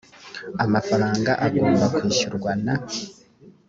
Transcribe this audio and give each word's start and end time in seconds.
amafaranga 0.63 1.31
agomba 1.45 1.85
kwishyurwa 1.95 2.51
na 2.65 2.75